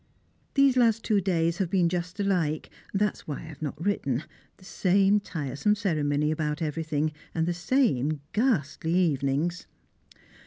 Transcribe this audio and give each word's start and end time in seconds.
These 0.55 0.77
last 0.77 1.03
two 1.05 1.21
days 1.21 1.59
have 1.59 1.69
been 1.69 1.87
just 1.87 2.19
alike, 2.19 2.71
that 2.91 3.13
is 3.17 3.27
why 3.27 3.35
I 3.35 3.39
have 3.41 3.61
not 3.61 3.79
written 3.79 4.23
the 4.57 4.65
same 4.65 5.19
tiresome 5.19 5.75
ceremony 5.75 6.31
about 6.31 6.59
everything, 6.59 7.11
and 7.35 7.45
the 7.45 7.53
same 7.53 8.19
ghastly 8.33 8.95
evenings. 8.95 9.67